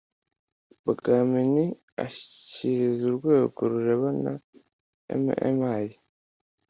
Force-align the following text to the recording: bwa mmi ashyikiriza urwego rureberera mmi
bwa 0.87 1.17
mmi 1.29 1.65
ashyikiriza 2.05 3.01
urwego 3.09 3.59
rureberera 3.71 4.33
mmi 5.53 5.95